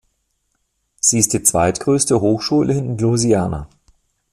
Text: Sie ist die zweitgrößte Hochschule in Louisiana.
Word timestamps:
Sie 0.99 1.19
ist 1.19 1.31
die 1.31 1.43
zweitgrößte 1.43 2.21
Hochschule 2.21 2.73
in 2.73 2.97
Louisiana. 2.97 3.69